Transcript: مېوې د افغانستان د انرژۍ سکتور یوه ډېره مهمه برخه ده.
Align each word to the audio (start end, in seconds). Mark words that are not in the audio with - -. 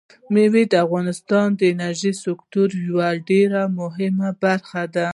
مېوې 0.33 0.63
د 0.71 0.73
افغانستان 0.85 1.47
د 1.59 1.61
انرژۍ 1.73 2.13
سکتور 2.25 2.69
یوه 2.87 3.09
ډېره 3.29 3.61
مهمه 3.79 4.29
برخه 4.43 4.81
ده. 4.95 5.07